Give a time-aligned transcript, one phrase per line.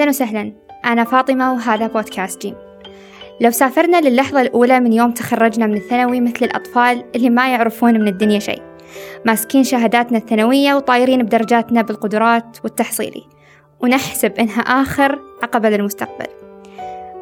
[0.00, 0.52] أهلا وسهلا.
[0.84, 2.54] أنا فاطمة وهذا بودكاست جيم.
[3.40, 8.08] لو سافرنا للحظة الأولى من يوم تخرجنا من الثانوي مثل الأطفال اللي ما يعرفون من
[8.08, 8.62] الدنيا شيء.
[9.24, 13.22] ماسكين شهاداتنا الثانوية وطايرين بدرجاتنا بالقدرات والتحصيلي
[13.80, 16.26] ونحسب إنها آخر عقبة للمستقبل.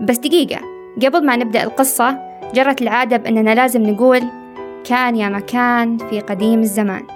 [0.00, 0.60] بس دقيقة
[1.02, 2.18] قبل ما نبدأ القصة
[2.54, 4.22] جرت العادة بأننا لازم نقول
[4.84, 7.06] كان يا مكان في قديم الزمان.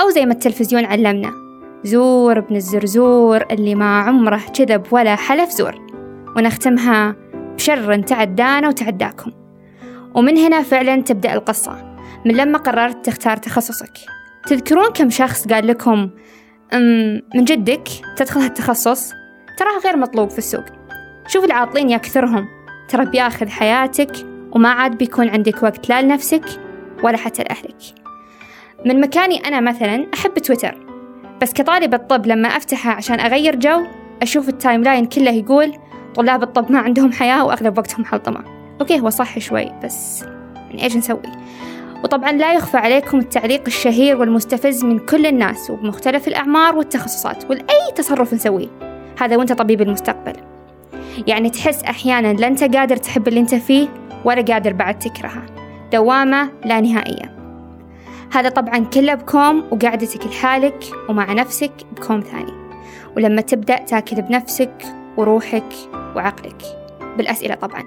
[0.00, 1.41] أو زي ما التلفزيون علمنا.
[1.84, 5.74] زور ابن الزرزور اللي ما عمره كذب ولا حلف زور.
[6.36, 7.16] ونختمها
[7.54, 9.32] بشر تعدانا وتعداكم.
[10.14, 11.96] ومن هنا فعلا تبدأ القصة.
[12.26, 13.98] من لما قررت تختار تخصصك.
[14.46, 16.10] تذكرون كم شخص قال لكم
[17.34, 19.12] من جدك؟ تدخل هالتخصص؟
[19.58, 20.64] تراه غير مطلوب في السوق.
[21.26, 22.48] شوف العاطلين يا كثرهم
[22.88, 24.12] ترى بياخذ حياتك
[24.52, 26.44] وما عاد بيكون عندك وقت لا لنفسك
[27.02, 27.82] ولا حتى لأهلك.
[28.86, 30.81] من مكاني أنا مثلا أحب تويتر.
[31.42, 33.86] بس كطالبة طب لما أفتحه عشان أغير جو
[34.22, 35.72] أشوف ال timeline كله يقول
[36.14, 38.44] طلاب الطب ما عندهم حياة وأغلب وقتهم حلطمة.
[38.80, 41.22] okay هو صح شوي بس يعني إيش نسوي؟
[42.04, 48.34] وطبعا لا يخفى عليكم التعليق الشهير والمستفز من كل الناس وبمختلف الأعمار والتخصصات ولأي تصرف
[48.34, 48.68] نسويه.
[49.20, 50.36] هذا وأنت طبيب المستقبل.
[51.26, 53.88] يعني تحس أحيانا لا أنت قادر تحب اللي أنت فيه
[54.24, 55.46] ولا قادر بعد تكرهه.
[55.92, 57.41] دوامة لا نهائية.
[58.32, 62.52] هذا طبعا كله بكوم وقعدتك لحالك ومع نفسك بكوم ثاني.
[63.16, 64.82] ولما تبدأ تاكل بنفسك
[65.16, 65.72] وروحك
[66.16, 66.62] وعقلك.
[67.16, 67.82] بالأسئلة طبعا.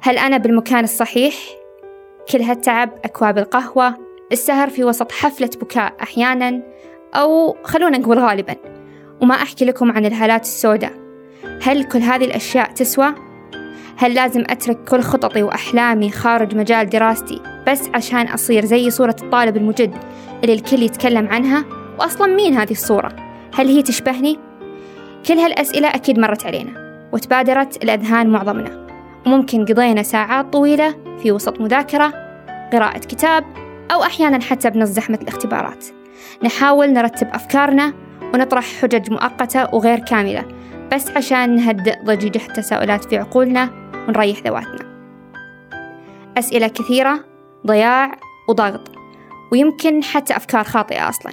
[0.00, 1.34] هل أنا بالمكان الصحيح؟
[2.32, 3.94] كل هالتعب أكواب القهوة
[4.32, 6.62] السهر في وسط حفلة بكاء أحيانا
[7.14, 8.56] أو خلونا نقول غالبا.
[9.20, 10.92] وما أحكي لكم عن الهالات السوداء.
[11.62, 13.14] هل كل هذه الأشياء تسوى؟
[13.98, 19.56] هل لازم أترك كل خططي وأحلامي خارج مجال دراستي بس عشان أصير زي صورة الطالب
[19.56, 19.94] المجد
[20.44, 21.64] اللي الكل يتكلم عنها؟
[21.98, 23.16] وأصلا مين هذه الصورة؟
[23.54, 24.38] هل هي تشبهني؟
[25.26, 28.86] كل هالأسئلة أكيد مرت علينا وتبادرت الأذهان معظمنا
[29.26, 32.12] وممكن قضينا ساعات طويلة في وسط مذاكرة
[32.72, 33.44] قراءة كتاب
[33.92, 35.86] أو أحيانا حتى بنص زحمة الاختبارات
[36.42, 37.92] نحاول نرتب أفكارنا
[38.34, 40.44] ونطرح حجج مؤقتة وغير كاملة
[40.92, 44.96] بس عشان نهدئ ضجيج التساؤلات في عقولنا ونريح ذواتنا.
[46.38, 47.24] أسئلة كثيرة
[47.66, 48.12] ضياع
[48.48, 48.90] وضغط
[49.52, 51.32] ويمكن حتى أفكار خاطئة أصلا.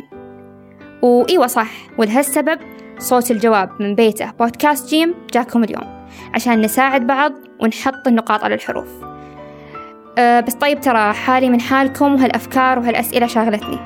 [1.02, 2.60] وإيوة صح ولهالسبب
[3.00, 8.90] صوت الجواب من بيته بودكاست جيم جاكم اليوم عشان نساعد بعض ونحط النقاط على الحروف.
[10.18, 13.80] أه بس طيب ترى حالي من حالكم وهالأفكار وهالأسئلة شاغلتني.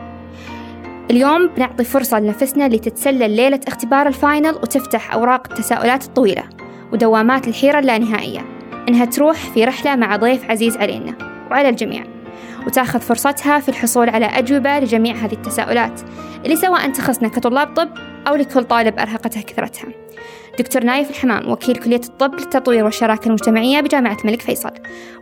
[1.12, 6.44] اليوم بنعطي فرصة لنفسنا اللي تتسلل ليلة اختبار ال final وتفتح أوراق التساؤلات الطويلة
[6.94, 8.57] ودوامات الحيرة اللانهائية
[8.88, 11.18] إنها تروح في رحلة مع ضيف عزيز علينا
[11.52, 12.04] وعلى الجميع
[12.68, 16.02] وتاخذ فرصتها في الحصول على أجوبة لجميع هذه التساؤلات
[16.46, 17.90] اللي سواء تخصنا كطلاب طب
[18.28, 19.90] أو لكل طالب أرهقته كثرتها.
[20.60, 24.72] دكتور نايف الحمام وكيل كلية الطب للتطوير والشراكة المجتمعية بجامعة الملك فيصل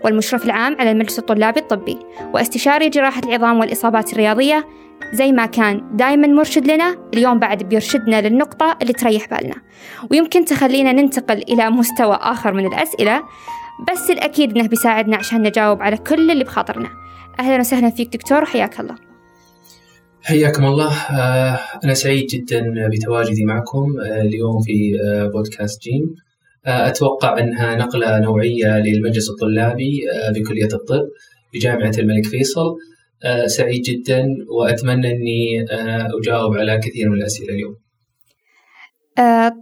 [0.03, 1.97] والمشرف العام على المجلس الطلابي الطبي
[2.33, 4.67] واستشاري جراحة العظام والإصابات الرياضية
[5.13, 9.56] زي ما كان دايما مرشد لنا اليوم بعد بيرشدنا للنقطة اللي تريح بالنا.
[10.11, 13.23] ويمكن تخلينا ننتقل إلى مستوى آخر من الأسئلة
[13.91, 16.89] بس الأكيد إنه بيساعدنا عشان نجاوب على كل اللي بخاطرنا.
[17.39, 18.95] أهلا وسهلا فيك دكتور وحياك الله.
[20.23, 20.91] حياكم الله.
[21.83, 23.85] أنا سعيد جدا بتواجدي معكم
[24.22, 24.97] اليوم في
[25.33, 26.16] بودكاست جيم.
[26.66, 30.01] أتوقع أنها نقلة نوعية للمجلس الطلابي
[30.35, 31.07] بكلية الطب
[31.53, 32.75] بجامعة الملك فيصل.
[33.46, 35.66] سعيد جدا وأتمنى أني
[36.22, 37.75] أجاوب على كثير من الأسئلة اليوم.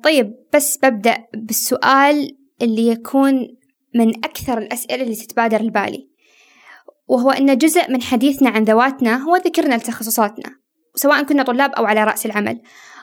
[0.03, 3.47] طيب بس ببدأ بالسؤال اللي يكون
[3.95, 6.09] من أكثر الأسئلة اللي تتبادر لبالي
[7.07, 10.55] وهو أن جزء من حديثنا عن ذواتنا هو ذكرنا لتخصصاتنا
[10.95, 12.61] سواء كنا طلاب أو على رأس العمل.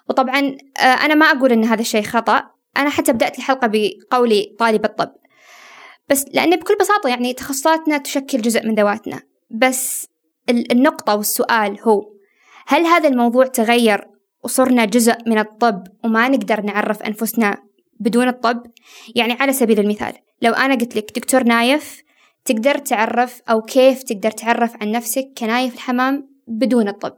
[0.09, 2.43] وطبعا أنا ما أقول أن هذا الشيء خطأ
[2.77, 5.13] أنا حتى بدأت الحلقة بقولي طالب الطب.
[6.09, 10.07] بس لأن بكل بساطة يعني تخصصاتنا تشكل جزء من ذواتنا بس
[10.49, 12.03] النقطة والسؤال هو
[12.67, 14.05] هل هذا الموضوع تغير
[14.45, 17.59] وصرنا جزء من الطب وما نقدر نعرف أنفسنا
[18.01, 18.63] بدون الطب؟
[19.15, 22.03] يعني على سبيل المثال لو أنا قلت لك دكتور نايف
[22.45, 27.17] تقدر تعرف أو كيف تقدر تعرف عن نفسك كنايف الحمام بدون الطب؟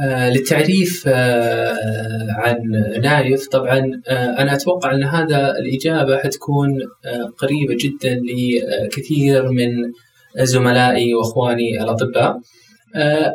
[0.00, 2.56] آه للتعريف آه عن
[3.02, 6.68] نايف طبعا آه أنا أتوقع أن هذا الإجابة حتكون
[7.06, 8.20] آه قريبة جدا
[8.84, 9.92] لكثير من
[10.44, 12.36] زملائي وأخواني الأطباء.
[12.96, 13.34] آه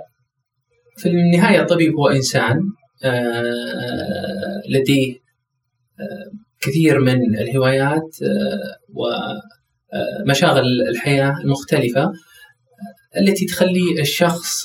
[0.98, 2.60] في النهاية الطبيب هو إنسان
[3.04, 5.14] آه لديه
[6.00, 8.18] آه كثير من الهوايات
[10.26, 12.12] ومشاغل الحياة المختلفة
[13.18, 14.64] التي تخلي الشخص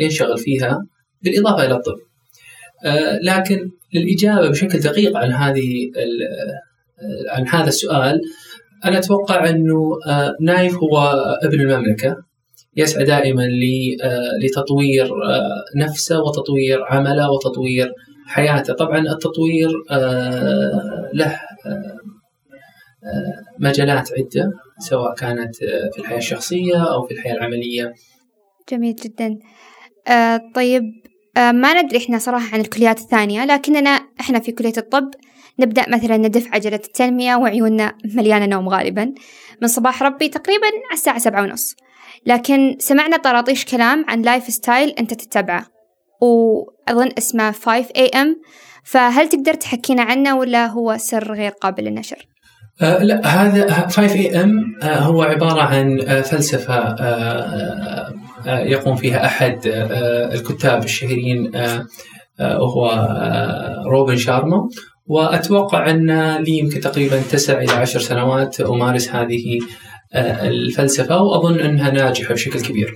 [0.00, 0.86] ينشغل فيها
[1.22, 1.96] بالإضافة إلى الطب.
[3.22, 5.90] لكن للإجابة بشكل دقيق عن هذه
[7.30, 8.20] عن هذا السؤال
[8.86, 9.98] أنا أتوقع أنه
[10.40, 10.98] نايف هو
[11.42, 12.16] ابن المملكة.
[12.76, 13.48] يسعى دائما
[14.42, 15.10] لتطوير
[15.76, 17.92] نفسه وتطوير عمله وتطوير
[18.26, 18.74] حياته.
[18.74, 19.70] طبعا التطوير
[21.14, 21.40] له
[23.58, 25.56] مجالات عدة سواء كانت
[25.94, 27.92] في الحياة الشخصية أو في الحياة العملية.
[28.70, 29.38] جميل جدا.
[30.08, 31.05] آه طيب آه
[31.36, 35.10] ما ندري إحنا صراحة عن الكليات الثانية لكننا إحنا في كلية الطب
[35.58, 39.14] نبدأ مثلا ندف عجلة التنمية وعيوننا مليانة نوم غالبا.
[39.62, 41.76] من صباح ربي تقريبا على الساعة سبعة ونص.
[42.26, 45.66] لكن سمعنا طراطيش كلام عن lifestyle أنت تتبعه
[46.20, 48.26] وأظن اسمه 5 AM
[48.84, 52.26] فهل تقدر تحكينا عنه ولا هو سر غير قابل للنشر؟
[52.82, 58.12] آه لا هذا 5 اي ام هو عبارة عن آه فلسفة آه
[58.46, 59.58] يقوم فيها أحد
[60.32, 61.52] الكتاب الشهيرين
[62.40, 63.08] وهو
[63.86, 64.68] روبن شارما
[65.06, 69.58] وأتوقع أن لي يمكن تقريبا تسع إلى عشر سنوات أمارس هذه
[70.14, 72.94] الفلسفة وأظن أنها ناجحة بشكل كبير.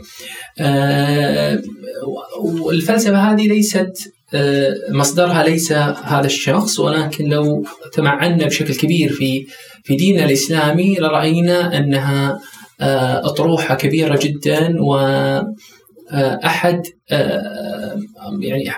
[2.42, 4.12] والفلسفة هذه ليست
[4.90, 9.46] مصدرها ليس هذا الشخص ولكن لو تمعنا بشكل كبير في
[9.84, 12.38] في ديننا الإسلامي لراينا أنها
[13.24, 14.96] أطروحة كبيرة جدا و
[16.44, 16.82] أحد
[18.40, 18.70] يعني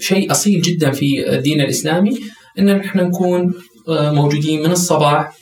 [0.00, 2.18] شيء أصيل جدا في الدين الإسلامي
[2.58, 3.54] أن نحن نكون
[3.88, 5.36] موجودين من الصباح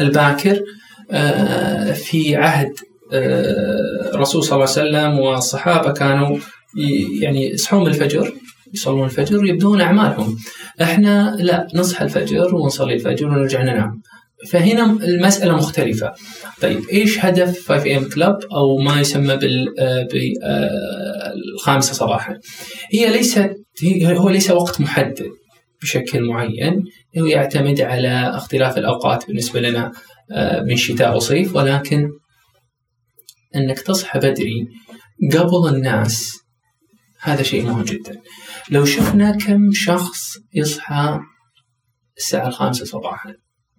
[0.00, 0.62] الباكر
[1.94, 2.72] في عهد
[4.14, 6.38] الرسول صلى الله عليه وسلم والصحابة كانوا
[7.20, 8.32] يعني يصحون الفجر
[8.74, 10.36] يصلون الفجر ويبدون أعمالهم.
[10.82, 14.02] إحنا لا نصحى الفجر ونصلي الفجر ونرجع ننام.
[14.50, 16.12] فهنا المسألة مختلفة.
[16.60, 19.74] طيب إيش هدف 5 ام كلب أو ما يسمى بال
[20.12, 22.38] بالخامسة صباحا؟
[22.92, 23.54] هي ليست
[24.04, 25.30] هو ليس وقت محدد
[25.82, 26.84] بشكل معين،
[27.18, 29.92] هو يعتمد على اختلاف الأوقات بالنسبة لنا
[30.66, 32.08] من شتاء وصيف ولكن
[33.56, 34.66] أنك تصحى بدري
[35.32, 36.38] قبل الناس
[37.20, 38.20] هذا شيء مهم جدا
[38.70, 41.18] لو شفنا كم شخص يصحى
[42.18, 43.34] الساعة الخامسة صباحا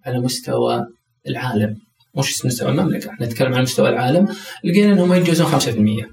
[0.06, 0.86] على مستوى
[1.28, 1.76] العالم.
[2.18, 4.28] مش مستوى المملكة إحنا نتكلم عن مستوى العالم.
[4.64, 6.08] لقينا إنهم ما يتجاوزون 5%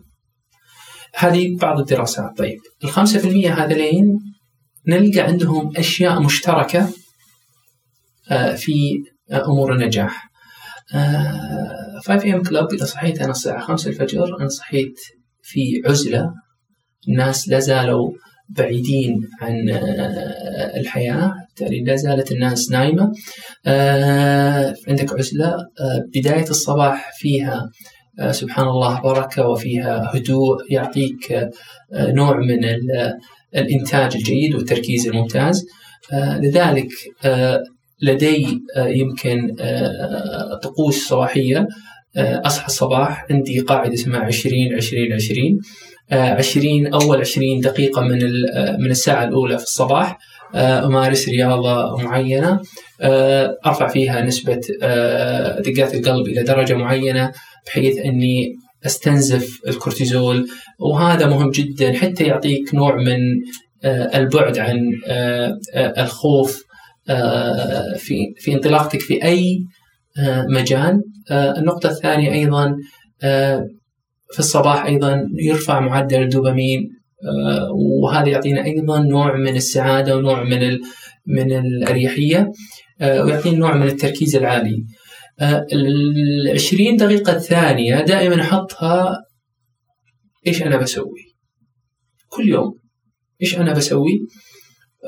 [1.16, 2.38] هذه بعض الدراسات.
[2.38, 2.60] طيب
[3.06, 4.20] في المية هذين
[4.88, 6.90] نلقى عندهم أشياء مشتركة
[8.56, 9.04] في
[9.34, 10.32] أمور النجاح.
[12.06, 15.00] 5 ام كلوب إذا صحيت أنا الساعة 5 الفجر أنا صحيت
[15.42, 16.34] في عزلة.
[17.08, 18.12] الناس لا زالوا
[18.50, 19.70] بعيدين عن
[20.76, 21.34] الحياة.
[21.60, 23.12] بالتالي لا زالت الناس نايمة.
[24.88, 25.56] عندك عزلة.
[26.16, 27.70] بداية الصباح فيها
[28.32, 31.50] سبحان الله بركة وفيها هدوء يعطيك
[31.94, 32.60] نوع من
[33.56, 35.66] الإنتاج الجيد والتركيز الممتاز.
[36.14, 36.88] لذلك
[38.02, 39.56] لدي يمكن
[40.64, 41.68] طقوس صباحية.
[42.18, 45.60] أصحى الصباح عندي قاعدة اسمها 20 20 20
[46.12, 48.20] 20 أول 20 دقيقة من
[48.80, 50.18] من الساعة الأولى في الصباح.
[50.56, 52.60] أمارس رياضة معينة.
[53.66, 54.60] أرفع فيها نسبة
[55.60, 57.32] دقات القلب إلى درجة معينة
[57.68, 58.56] بحيث أني
[58.86, 60.48] أستنزف الكورتيزول.
[60.80, 63.20] وهذا مهم جدا حتى يعطيك نوع من
[63.86, 64.80] البعد عن
[65.76, 66.64] الخوف
[67.98, 69.60] في في انطلاقتك في أي
[70.50, 71.02] مجال.
[71.32, 72.76] النقطة الثانية أيضا
[74.34, 76.90] في الصباح أيضا يرفع معدل الدوبامين.
[78.04, 80.78] وهذا يعطينا أيضا نوع من السعادة ونوع من
[81.28, 82.52] من الأريحية
[83.02, 84.86] ويعطينا نوع من التركيز العالي.
[85.74, 89.18] العشرين دقيقة الثانية دائما أحطها
[90.48, 91.36] إيش أنا بسوي؟
[92.30, 92.80] كل يوم
[93.42, 94.28] إيش أنا بسوي؟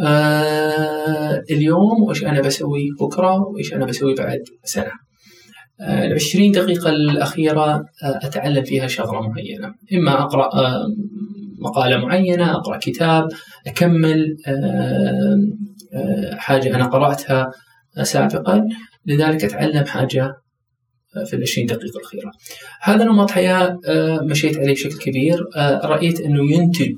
[0.06, 4.92] آه اليوم وإيش أنا بسوي؟ بكرة وإيش أنا بسوي بعد سنة؟
[5.82, 9.74] آه العشرين دقيقة الأخيرة آه أتعلم فيها شغلة معينة.
[9.94, 10.86] إما أقرأ آه
[11.60, 13.30] مقالة معينة أقرأ كتاب
[13.68, 15.38] أكمل آه
[15.94, 17.52] آه حاجة أنا قرأتها
[18.04, 18.68] سابقا.
[19.06, 20.34] لذلك أتعلم حاجة
[21.26, 22.32] في العشرين دقيقة الأخيرة.
[22.82, 23.80] هذا نمط حياة
[24.22, 25.46] مشيت عليه بشكل كبير.
[25.84, 26.96] رأيت أنه ينتج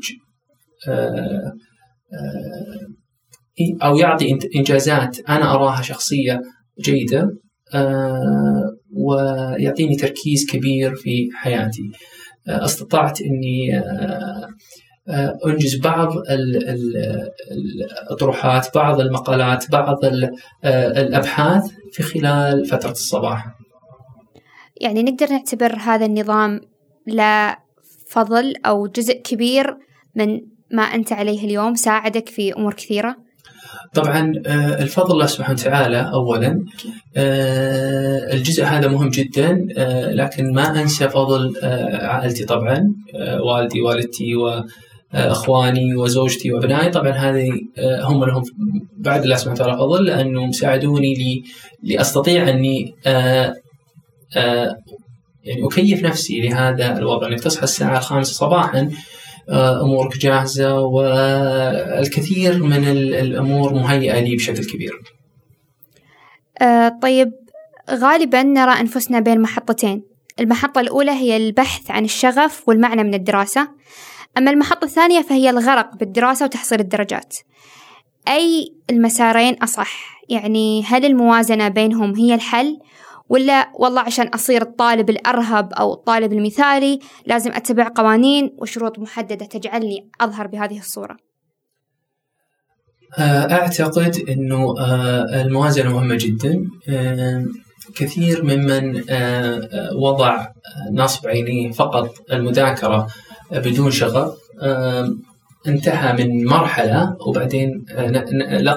[3.84, 6.42] أو يعطي إنجازات أنا أراها شخصية
[6.82, 7.30] جيدة
[8.98, 11.92] ويعطيني تركيز كبير في حياتي.
[12.48, 13.82] استطعت أني
[15.46, 16.14] أنجز بعض
[17.52, 20.06] الأطروحات بعض المقالات بعض
[20.66, 23.46] الأبحاث في خلال فترة الصباح
[24.82, 26.62] يعني نقدر نعتبر هذا النظام
[27.08, 27.58] له
[28.08, 29.78] فضل أو جزء كبير
[30.16, 33.25] من ما أنت عليه اليوم ساعدك في أمور كثيرة؟
[33.96, 36.66] طبعا آه، الفضل الله سبحانه وتعالى اولا
[37.18, 41.54] آه، الجزء هذا مهم جدا آه، لكن ما أنسى فضل
[41.94, 42.94] عائلتي طبعا
[43.40, 46.90] والدي والدتي واخواني وزوجتي وأبنائي.
[46.90, 48.44] طبعا هذه هم لهم
[48.98, 51.44] بعد الله سبحانه وتعالى فضل لأنهم ساعدوني
[51.84, 52.96] لأستطيع أني
[55.46, 57.28] يعني أكيف نفسي لهذا الوضع.
[57.28, 58.90] انك تصحى الساعة الخامسة صباحا
[59.50, 65.02] أمورك جاهزة والكثير من الأمور مهيئة لي بشكل كبير.
[66.62, 67.32] آه طيب
[67.92, 70.04] غالبا نرى أنفسنا بين محطتين،
[70.40, 73.70] المحطة الأولى هي البحث عن الشغف والمعنى من الدراسة،
[74.38, 77.38] أما المحطة الثانية فهي الغرق بالدراسة وتحصيل الدرجات.
[78.28, 82.80] أي المسارين أصح؟ يعني هل الموازنة بينهم هي الحل؟
[83.30, 90.10] ولا والله عشان أصير الطالب الأرهب أو الطالب المثالي لازم أتبع قوانين وشروط محددة تجعلني
[90.22, 91.18] أظهر بهذه الصورة.
[93.18, 96.70] آه، أعتقد أنه آه، الموازنة مهمة جدا.
[96.90, 97.46] آه،
[97.96, 99.04] كثير ممن
[99.96, 100.48] وضع
[100.92, 103.08] نصب عينيه فقط المذاكرة
[103.52, 104.34] بدون شغف.
[105.68, 107.86] انتهى من مرحلة وبعدين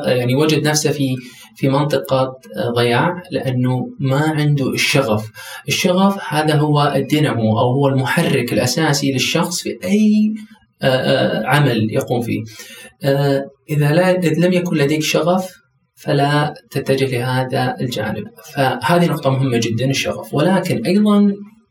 [0.06, 1.16] يعني وجد نفسه في
[1.56, 2.34] في منطقة
[2.76, 5.30] ضياع لأنه ما عنده الشغف.
[5.68, 10.34] الشغف هذا هو الدينامو أو هو المحرك الأساسي للشخص في أي
[10.82, 12.42] آه، آه، عمل يقوم فيه.
[13.04, 15.54] آه، لا لم يكن لديك شغف
[15.96, 18.24] فلا تتجه لهذا الجانب.
[18.54, 20.34] فهذه نقطة مهمة جدا الشغف.
[20.34, 21.20] ولكن أيضا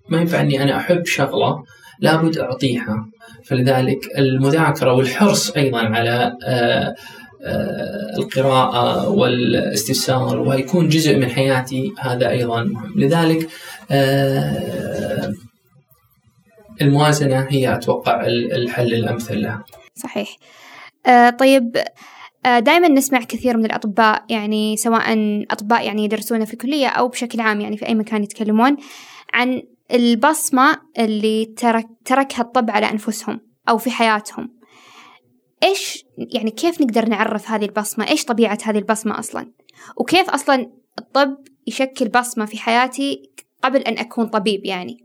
[0.10, 1.64] ما ينفع أني أنا أحب شغلة
[2.00, 3.06] لابد أعطيها.
[3.48, 6.96] فلذلك المذاكرة والحرص أيضا على آه،
[8.18, 12.94] القراءة والاستفسار ويكون جزء من حياتي هذا أيضا مهم.
[12.96, 13.50] لذلك
[13.92, 15.34] آه،
[16.82, 19.64] الموازنة هي أتوقع الحل الأمثل لها.
[19.96, 20.38] صحيح.
[21.06, 21.78] آه، طيب
[22.46, 25.04] دائما نسمع كثير من الأطباء يعني سواء
[25.52, 28.78] أطباء يعني يدرسون في الكلية أو بشكل عام يعني في أي مكان يتكلمون
[29.34, 29.62] عن
[29.94, 33.40] البصمة اللي ترك تركها الطب على أنفسهم
[33.70, 34.58] أو في حياتهم.
[35.64, 39.52] إيش يعني كيف نقدر نعرف هذه البصمة؟ إيش طبيعة هذه البصمة أصلا؟
[39.98, 43.22] وكيف أصلا الطب يشكل بصمة في حياتي
[43.64, 44.98] قبل أن أكون طبيب يعني؟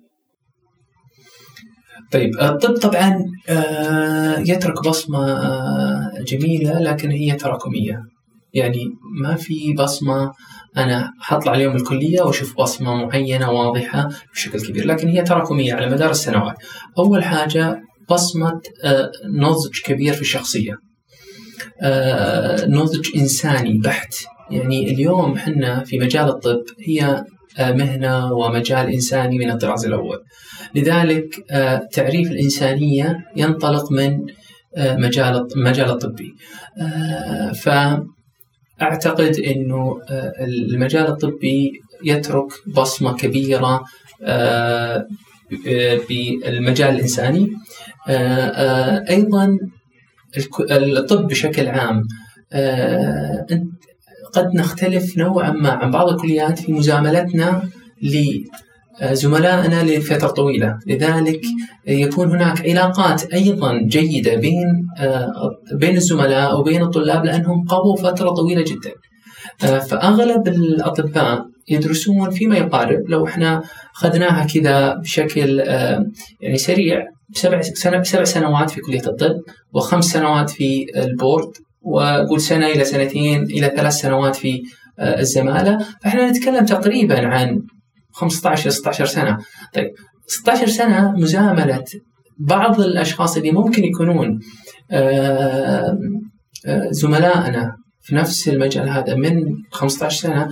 [2.13, 8.12] طيب الطب طبعا آه، يترك بصمة آه، جميلة لكن هي تراكمية.
[8.55, 8.85] يعني
[9.23, 10.33] ما في بصمة
[10.77, 16.11] أنا حطلع اليوم الكلية وأشوف بصمة معينة واضحة بشكل كبير لكن هي تراكمية على مدار
[16.11, 16.57] السنوات.
[16.99, 17.81] أول حاجة
[18.11, 20.75] بصمة آه، نضج كبير في الشخصية.
[21.83, 24.15] آه، نضج إنساني بحت.
[24.51, 27.25] يعني اليوم حنا في مجال الطب هي
[27.59, 30.19] آه، مهنة ومجال إنساني من الطراز الأول.
[30.75, 31.35] لذلك
[31.93, 34.21] تعريف الإنسانية ينطلق من
[34.79, 36.35] مجال المجال الطبي.
[38.83, 40.01] فأعتقد أنه
[40.41, 41.73] المجال الطبي
[42.05, 42.53] يترك
[46.09, 47.53] بالمجال الإنساني.
[48.09, 49.59] آه، آه، أيضا
[50.71, 52.09] الطب بشكل عام
[52.53, 53.47] آه،
[54.33, 57.69] قد نختلف نوعا ما عن بعض الكليات في مزاملتنا
[59.01, 60.79] لزملائنا لفترة طويلة.
[60.87, 61.41] لذلك
[61.87, 64.87] يكون هناك علاقات أيضا جيدة بين
[65.75, 68.93] بين الزملاء وبين الطلاب لأنهم قضوا فترة طويلة جدا.
[69.81, 73.01] فأغلب الأطباء يدرسون فيما يقارب.
[73.09, 73.63] لو إحنا
[73.97, 75.59] اخذناها كذا بشكل
[76.41, 77.61] يعني سريع سبع
[78.03, 79.37] سبع سنوات في كلية الطب
[79.75, 81.51] وخمس سنوات في البورد
[81.83, 84.63] وقول سنة إلى سنتين إلى ثلاث سنوات في
[84.99, 85.79] آه، الزمالة.
[86.03, 87.59] فإحنا نتكلم تقريبا عن
[88.13, 89.39] 15 إلى 16 سنة.
[89.75, 89.91] طيب
[90.27, 91.85] 16 سنة مزامله
[92.39, 94.41] بعض الأشخاص اللي ممكن يكونون
[94.91, 95.99] آه،
[96.67, 100.51] آه، زملائنا في نفس المجال هذا من 15 سنة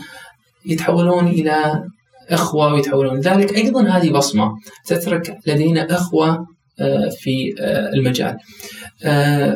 [0.66, 1.84] يتحولون إلى
[2.30, 3.20] إخوة ويتحولون.
[3.20, 4.52] ذلك أيضا هذه بصمة
[4.86, 6.46] تترك لدينا إخوة
[6.80, 7.54] آه، في
[7.94, 8.36] المجال.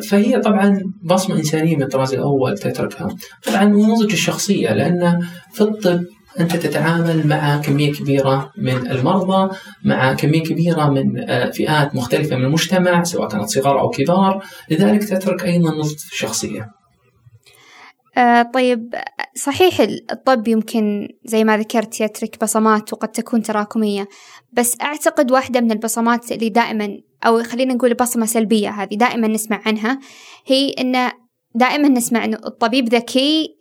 [0.09, 3.17] فهي طبعا بصمة إنسانية من الطراز الأول تتركها.
[3.47, 5.21] طبعا ونضج الشخصية لأن
[5.53, 6.05] في الطب
[6.41, 13.03] أنت تتعامل مع كمية كبيرة من المرضى مع كمية كبيرة من فئات مختلفة من المجتمع
[13.03, 14.45] سواء كانت صغار أو كبار.
[14.71, 16.71] لذلك تترك أيضا نضج في الشخصية
[18.17, 18.95] آه طيب
[19.37, 19.81] صحيح
[20.13, 24.09] الطب يمكن زي ما ذكرت يترك بصمات وقد تكون تراكمية
[24.53, 26.89] بس أعتقد واحدة من البصمات اللي دائما
[27.27, 29.99] أو خلينا نقول بصمة سلبية هذه دائما نسمع عنها
[30.47, 31.11] هي إن
[31.55, 33.57] دائما نسمع إنه الطبيب ذكي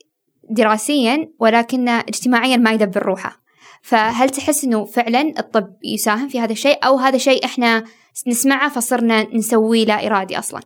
[0.50, 3.44] دراسيا ولكن اجتماعيا ما يدبر روحه.
[3.82, 7.84] فهل تحس إنه فعلا الطب يساهم في هذا الشيء؟ أو هذا شيء إحنا
[8.28, 10.62] نسمعه فصرنا نسويه لا إرادي أصلا؟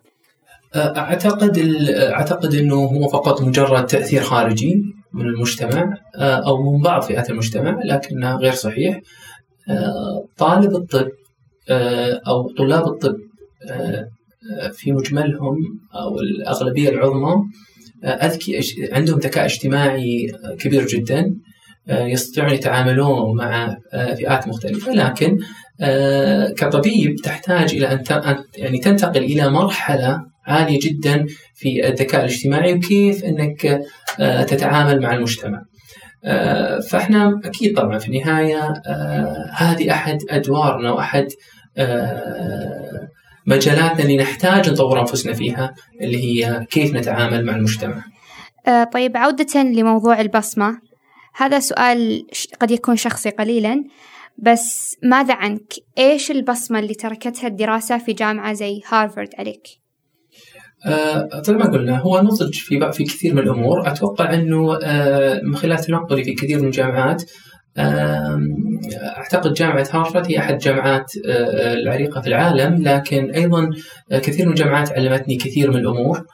[0.75, 4.81] أعتقد أعتقد إنه هو فقط مجرد تأثير خارجي
[5.13, 9.01] من المجتمع أو من بعض فئات المجتمع لكنه غير صحيح.
[10.37, 11.09] طالب الطب
[12.27, 13.15] أو طلاب الطب
[14.73, 15.57] في مجملهم
[15.95, 17.35] أو الأغلبية العظمى
[18.03, 18.59] أذكي
[18.91, 21.33] عندهم ذكاء اجتماعي كبير جدا
[21.89, 25.37] يستطيعون يتعاملون مع فئات مختلفة لكن
[26.57, 28.03] كطبيب تحتاج إلى أن
[28.57, 31.25] يعني تنتقل إلى مرحلة عالية جدا
[31.55, 33.81] في الذكاء الاجتماعي وكيف إنك
[34.47, 35.61] تتعامل مع المجتمع.
[36.89, 38.73] فإحنا أكيد طبعا في النهاية
[39.53, 41.27] هذه أحد أدوارنا وأحد
[43.47, 48.03] مجالاتنا اللي نحتاج نطور أنفسنا فيها اللي هي كيف نتعامل مع المجتمع.
[48.93, 50.79] طيب عودة لموضوع البصمة
[51.35, 52.27] هذا سؤال
[52.59, 53.83] قد يكون شخصي قليلا
[54.37, 59.67] بس ماذا عنك؟ إيش البصمة اللي تركتها الدراسة في جامعة زي هارفارد عليك؟
[60.85, 65.55] آه طيب ما قلنا هو نضج في في كثير من الأمور أتوقع إنه آه من
[65.55, 67.27] خلال تنقلي في كثير من الجامعات آه
[67.79, 73.69] أعتقد جامعة هارفارد هي أحد جامعات آه العريقة في العالم لكن أيضا
[74.11, 76.25] كثير من الجامعات علمتني كثير من الأمور.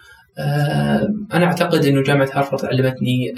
[1.34, 3.34] أنا أعتقد أن جامعة هارفارد علمتني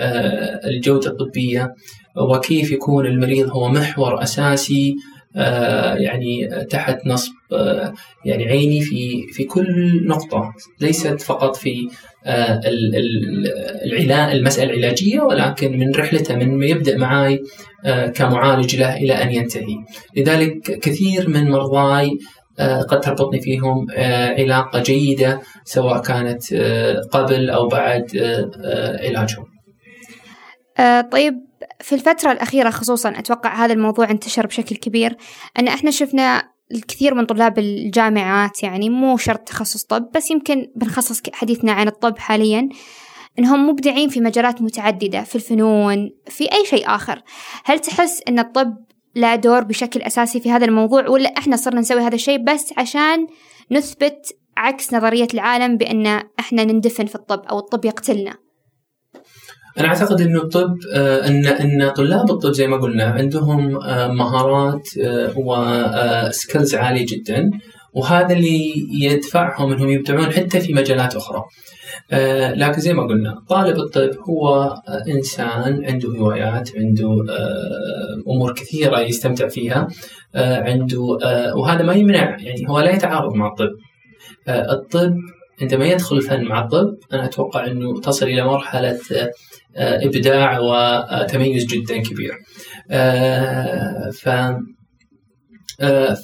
[0.66, 1.74] الجودة الطبية
[2.18, 4.96] وكيف يكون المريض هو محور أساسي
[5.96, 7.32] يعني تحت نصب
[8.26, 11.90] يعني عيني في في كل نقطة ليست فقط في
[14.32, 17.44] المسألة العلاجية ولكن من رحلته من يبدأ معي
[18.16, 19.76] كمعالج له إلى أن ينتهي.
[20.18, 22.12] لذلك كثير من مرضاي
[22.60, 23.88] قد تربطني فيهم
[24.38, 26.54] علاقة جيدة سواء كانت
[27.12, 28.06] قبل أو بعد
[29.04, 29.46] علاجهم.
[31.12, 31.34] طيب
[31.82, 35.16] في الفترة الأخيرة خصوصا أتوقع هذا الموضوع انتشر بشكل كبير
[35.60, 41.22] أن إحنا شفنا الكثير من طلاب الجامعات يعني مو شرط تخصص طب بس يمكن بنخصص
[41.34, 42.70] حديثنا عن الطب حاليا
[43.40, 47.22] إنهم مبدعين في مجالات متعددة في الفنون في أي شيء آخر.
[47.66, 48.78] هل تحس إن الطب
[49.16, 53.28] لا دور بشكل أساسي في هذا الموضوع ولا إحنا صرنا نسوي هذا الشيء بس عشان
[53.72, 58.45] نثبت عكس نظرية العالم بأن إحنا نندفن في الطب أو الطب يقتلنا؟
[59.80, 63.72] أنا أعتقد إنه الطب إن إن طلاب الطب زي ما قلنا عندهم
[64.18, 64.90] مهارات
[65.36, 67.50] وسكيلز عالية جدا
[67.94, 71.44] وهذا اللي يدفعهم إنهم يبدعون حتى في مجالات أخرى.
[72.12, 74.74] آه لكن زي ما قلنا طالب الطب هو
[75.08, 79.88] إنسان عنده هوايات، عنده آه أمور كثيرة يستمتع فيها،
[80.36, 83.70] آه عنده آه وهذا ما يمنع يعني هو لا يتعارض مع الطب.
[84.48, 85.16] آه الطب
[85.62, 89.32] عندما يدخل الفن مع الطب أنا أتوقع إنه تصل إلى مرحلة آه
[89.78, 92.34] إبداع وتميز جدا كبير.
[92.92, 94.30] آه ف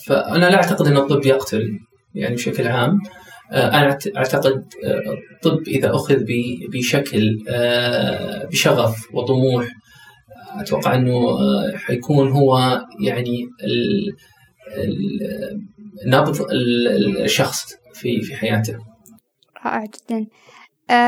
[0.05, 1.79] فأنا لا أعتقد أن الطب يقتل
[2.15, 2.99] يعني بشكل عام.
[3.51, 4.63] أنا أعتقد
[5.35, 6.23] الطب إذا أخذ
[6.73, 7.37] بشكل
[8.51, 9.67] بشغف وطموح
[10.55, 11.37] أتوقع أنه
[11.75, 13.47] حيكون هو يعني
[16.05, 16.47] نبض
[17.23, 18.77] الشخص في في حياته.
[19.65, 20.25] رائع جدا.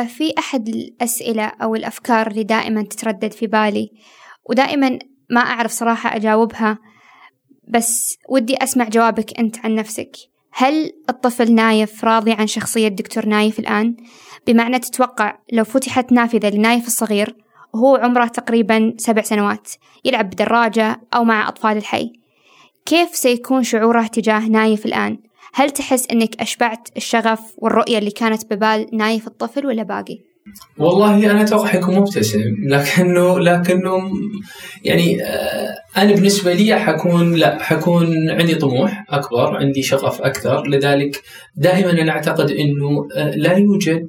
[0.07, 3.91] في أحد الأسئلة أو الأفكار اللي دائما تتردد في بالي
[4.49, 6.77] ودائما ما أعرف صراحة أجاوبها
[7.67, 10.17] بس ودي أسمع جوابك أنت عن نفسك
[10.53, 13.95] هل الطفل نايف راضي عن شخصية دكتور نايف الآن؟
[14.47, 17.35] بمعنى تتوقع لو فتحت نافذة لنايف الصغير
[17.73, 19.67] وهو عمره تقريبا سبع سنوات
[20.05, 22.13] يلعب بدراجة أو مع أطفال الحي
[22.85, 25.17] كيف سيكون شعوره تجاه نايف الآن؟
[25.53, 30.17] هل تحس أنك أشبعت الشغف والرؤية اللي كانت ببال نايف الطفل ولا باقي؟
[30.77, 34.11] والله أنا أتوقع حيكون مبتسم لكنه لكنه
[34.83, 35.23] يعني
[35.97, 41.21] أنا بالنسبة لي حكون لا حكون عندي طموح أكبر عندي شغف أكثر لذلك
[41.55, 44.07] دائما أنا أعتقد إنه لا يوجد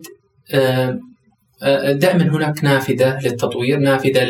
[1.93, 4.29] دائما هناك نافذة للتطوير نافذة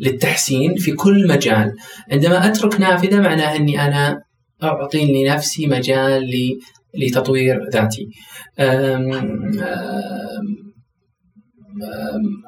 [0.00, 1.72] للتحسين في كل مجال
[2.12, 3.78] عندما أترك نافذة معناه إني
[4.62, 6.30] أنا اعطي لنفسي مجال
[6.94, 8.08] لتطوير ذاتي.
[8.58, 9.40] أم أم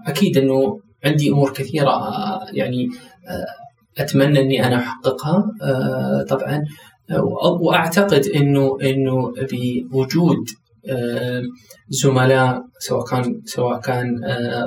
[0.06, 1.90] أكيد إنه عندي أمور كثيرة
[2.52, 2.88] يعني
[3.98, 5.44] أتمنى إني أنا أحققها
[6.28, 6.64] طبعا.
[7.60, 9.32] وأعتقد إنه إنه
[9.90, 10.36] بوجود
[11.88, 14.20] زملاء سواء كان سواء كان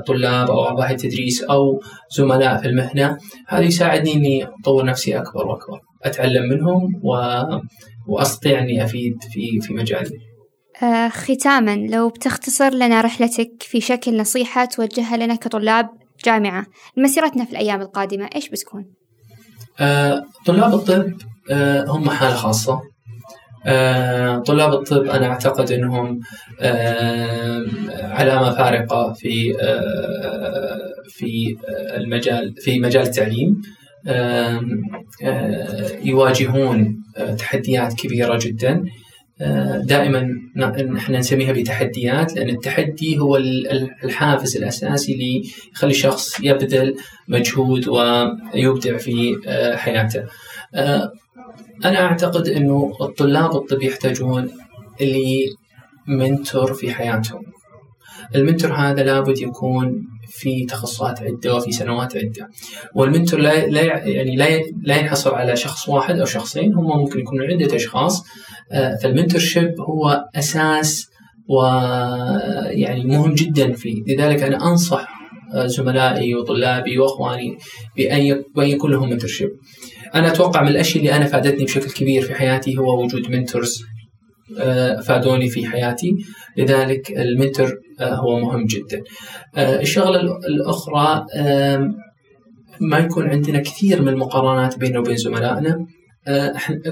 [0.08, 1.82] طلاب أو اعضاء التدريس أو
[2.18, 5.80] زملاء في المهنة هذا يساعدني إني أطور نفسي أكبر وأكبر.
[6.04, 7.02] أتعلم منهم
[8.08, 10.18] واستطيع اني أفيد في في مجالي.
[10.84, 15.90] آه ختاما لو بتختصر لنا رحلتك في شكل نصيحة توجهها لنا كطلاب
[16.26, 16.66] جامعة
[16.98, 18.86] لمسيرتنا في الأيام القادمة إيش بتكون؟
[19.80, 21.14] آه طلاب الطب
[21.52, 22.82] آه هم حالة خاصة
[23.66, 26.20] آه، طلاب الطب أنا أعتقد أنهم
[26.62, 27.66] آه،
[28.02, 31.58] علامة فارقة في آه، في
[31.98, 33.62] المجال في مجال التعليم
[36.04, 37.04] يواجهون
[37.38, 38.84] تحديات كبيرة جدا.
[39.84, 43.38] دائما نحن نسميها بتحديات لأن التحدي هو
[44.04, 46.96] الحافز الأساسي اللي يخلي الشخص يبذل
[47.28, 49.36] مجهود ويبدع في
[49.76, 50.24] حياته.
[51.86, 54.50] أنا أعتقد أنه الطلاب الطب يحتاجون
[55.02, 55.46] اللي
[56.08, 57.42] منتور في حياتهم.
[58.36, 60.08] المنتور هذا لابد يكون
[60.40, 62.50] في تخصصات عدة وفي سنوات عدة.
[62.96, 64.36] وال mentor لا لا يعني
[64.84, 68.24] لا ينحصر على شخص واحد أو شخصين هم ممكن يكونوا عدة أشخاص.
[68.72, 71.08] آه، فال mentorship هو أساس
[71.50, 74.04] ويعني مهم جدا فيه.
[74.08, 75.08] لذلك أنا أنصح
[75.54, 77.58] آه، زملائي وطلابي وأخواني
[77.98, 79.50] بأن يكون لهم mentorship
[80.16, 83.84] أنا أتوقع من الأشياء اللي أنا فادتني بشكل كبير في حياتي هو وجود mentors
[85.06, 86.16] فادوني في حياتي.
[86.58, 89.04] لذلك ال mentor آه، هو مهم جدا.
[89.58, 91.26] آه، الشغلة الأخرى
[92.80, 95.86] ما يكون عندنا كثير من المقارنات بيننا وبين زملائنا.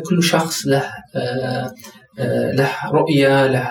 [0.10, 0.84] كل شخص له
[2.54, 3.70] له رؤية له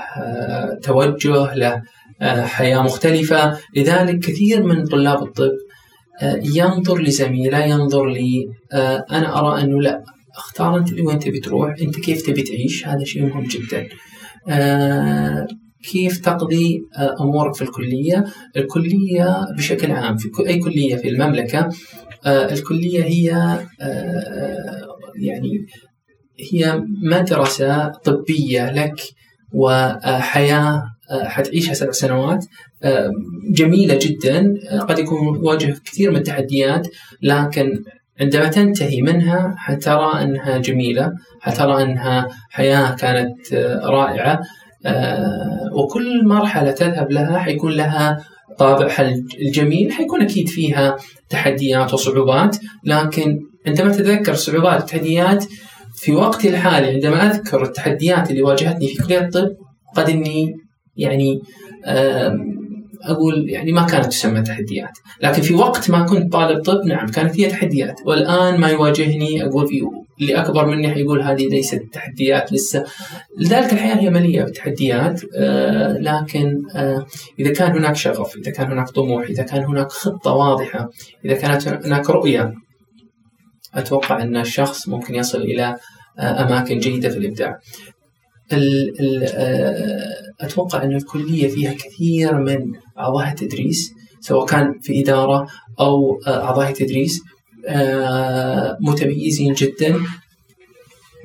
[0.83, 1.83] توجه له
[2.47, 3.59] حياة مختلفة.
[3.77, 5.53] لذلك كثير من طلاب الطب
[6.23, 10.03] آه، ينظر لزميله ينظر لي آه، أنا أرى أنه لا.
[10.41, 13.89] اختار انت وين تبي تروح انت كيف تبي تعيش؟ هذا شيء مهم جدا.
[14.49, 15.47] آه،
[15.93, 16.81] كيف تقضي
[17.21, 18.25] أمورك في الكلية؟
[18.57, 21.69] الكلية بشكل عام في أي كلية في المملكة
[22.27, 23.27] الكلية هي
[25.17, 25.67] يعني
[26.53, 29.01] هي مدرسة طبية لك
[29.53, 32.45] وحياة حتعيشها سبع سنوات
[33.53, 34.55] جميلة جدا.
[34.89, 36.89] قد يكون واجه كثير من التحديات
[37.23, 37.83] لكن
[38.21, 43.55] عندما تنتهي منها حترى أنها جميلة حترى أنها حياة كانت
[43.85, 44.41] رائعة
[45.73, 48.25] وكل مرحلة تذهب لها حيكون لها
[48.59, 50.97] طابعها الجميل حيكون أكيد فيها
[51.29, 55.45] تحديات وصعوبات لكن عندما تتذكر الصعوبات والتحديات
[55.95, 59.49] في وقتي الحالي عندما أذكر التحديات اللي واجهتني في كلية الطب
[59.97, 60.55] قد إني
[60.97, 61.41] يعني
[63.03, 67.41] أقول يعني ما كانت تسمى تحديات، لكن في وقت ما كنت طالب طب نعم كانت
[67.41, 69.83] هي تحديات، والآن ما يواجهني أقول في
[70.21, 72.85] اللي أكبر مني حيقول هذه ليست تحديات لسه،
[73.39, 77.07] لذلك الحياة هي مليئة بالتحديات آه لكن آه
[77.39, 80.91] إذا كان هناك شغف، إذا كان هناك طموح، إذا كان هناك خطة واضحة،
[81.25, 82.55] إذا كانت هناك رؤية
[83.75, 85.77] أتوقع أن الشخص ممكن يصل إلى
[86.19, 87.59] آه، أماكن جيدة في الإبداع.
[88.53, 95.47] ال ال آه، أتوقع أن الكلية فيها كثير من أعضاء التدريس سواء كان في إدارة
[95.81, 97.23] أو آه، أعضاء التدريس
[97.69, 100.01] آه، متميزين جدا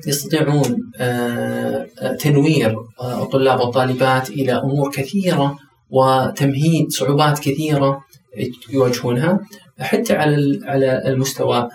[0.06, 0.92] يستطيعون
[2.18, 5.58] تنوير الطلاب والطالبات إلى أمور كثيرة
[5.90, 8.04] وتمهيد صعوبات كثيرة
[8.70, 9.40] يواجهونها
[9.80, 11.68] حتى على على المستوى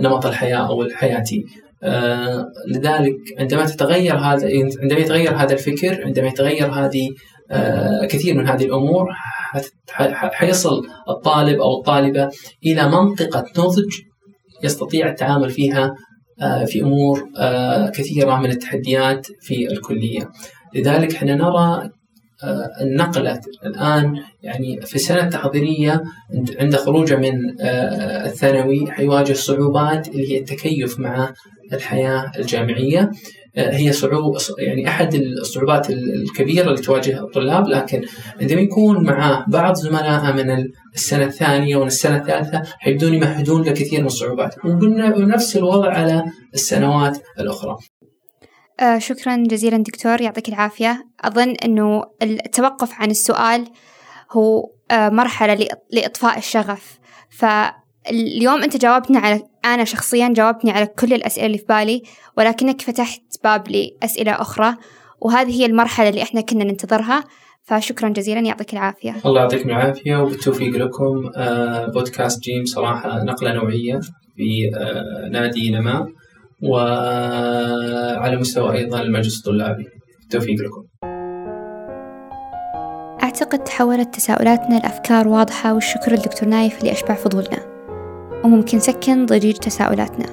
[0.00, 1.46] نمط الحياة أو الحياتي
[1.84, 4.48] آه، لذلك عندما تتغير هذا
[4.82, 7.14] عندما يتغير هذا الفكر عندما يتغير هذه آه،
[8.10, 9.08] كثير من هذه الأمور
[10.32, 12.30] حيصل الطالب أو الطالبة
[12.66, 13.98] إلى منطقة نضج
[14.64, 15.94] يستطيع التعامل فيها
[16.42, 17.28] آه، في أمور
[17.94, 20.30] كثيرة من التحديات في الكلية.
[20.74, 21.90] لذلك إحنا نرى
[22.80, 26.02] النقلة الآن يعني في السنة التحضيرية
[26.60, 27.60] عند خروجه من
[28.26, 31.32] الثانوي حيواجه صعوبات اللي هي التكيف مع
[31.72, 33.00] الحياة الجامعية.
[33.00, 33.10] آه،
[33.56, 38.04] هي صعوبة يعني أحد الصعوبات الكبيرة اللي تواجه الطلاب لكن
[38.40, 44.06] عندما يكون معاه بعض زملائه من السنة الثانية ومن السنة الثالثة حيبدون يمهدون لكثير من
[44.06, 44.64] الصعوبات.
[44.64, 47.76] ونفس الوضع على السنوات الأخرى.
[48.80, 51.06] آه شكرا جزيلا دكتور يعطيك العافية.
[51.20, 53.66] أظن إنه التوقف عن السؤال
[54.30, 56.98] هو آه مرحلة لإطفاء الشغف.
[57.30, 57.44] ف
[58.10, 62.02] اليوم أنت جاوبتنا على أنا شخصيا جاوبتني على كل الأسئلة اللي في بالي
[62.38, 64.74] ولكنك فتحت باب لأسئلة أخرى
[65.20, 67.24] وهذه هي المرحلة اللي إحنا كنا ننتظرها.
[67.64, 69.16] فشكرا جزيلا يعطيك العافية.
[69.26, 71.30] الله يعطيكم العافية وبالتوفيق لكم.
[71.36, 74.00] آه، بودكاست جيم صراحة نقلة نوعية
[74.36, 76.06] في آه، نادي نماء
[76.62, 79.86] وعلى مستوى أيضا المجلس الطلابي.
[80.20, 80.84] بالتوفيق لكم.
[83.22, 87.71] أعتقد تحولت تساؤلاتنا لأفكار واضحة والشكر للدكتور نايف اللي أشبع فضولنا.
[88.44, 90.26] وممكن نسكن ضجيج تساؤلاتنا.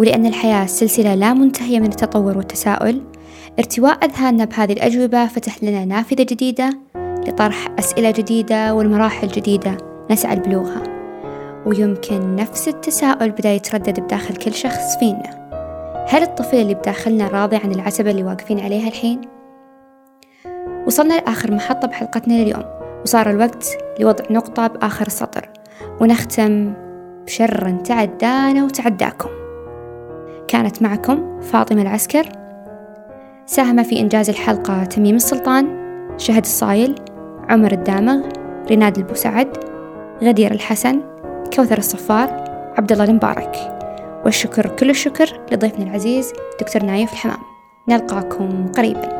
[0.00, 3.02] ولأن الحياة سلسلة لا منتهية من التطور والتساؤل
[3.58, 9.76] ارتواء أذهاننا بهذه الأجوبة فتح لنا نافذة جديدة لطرح أسئلة جديدة والمراحل جديدة
[10.10, 10.82] نسعى لبلوغها.
[11.66, 15.40] ويمكن نفس التساؤل بدأ يتردد بداخل كل شخص فينا.
[16.08, 19.20] هل الطفل اللي بداخلنا راضي عن العتبة اللي واقفين عليها الحين؟
[20.86, 22.64] وصلنا لآخر محطة بحلقتنا لليوم
[23.02, 23.66] وصار الوقت
[24.00, 25.48] لوضع نقطة بآخر السطر
[26.00, 26.72] ونختم
[27.26, 29.30] بشر تعدانا وتعداكم.
[30.48, 32.28] كانت معكم فاطمة العسكر.
[33.46, 35.80] ساهم في إنجاز الحلقة تميم السلطان
[36.16, 36.94] شهد الصايل
[37.48, 38.28] عمر الدامغ
[38.68, 39.56] ريناد البوسعد
[40.22, 41.00] غدير الحسن
[41.56, 42.44] كوثر الصفار
[42.78, 43.56] عبد الله المبارك
[44.24, 47.38] والشكر كل الشكر لضيفنا العزيز دكتور نايف الحمام.
[47.88, 49.19] نلقاكم قريباً.